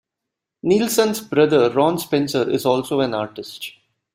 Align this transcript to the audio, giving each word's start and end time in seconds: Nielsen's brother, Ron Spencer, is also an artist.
Nielsen's 0.63 1.21
brother, 1.21 1.69
Ron 1.69 1.99
Spencer, 1.99 2.49
is 2.49 2.65
also 2.65 3.01
an 3.01 3.13
artist. 3.13 3.73